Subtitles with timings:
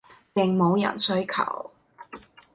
[0.33, 1.71] 應某人需求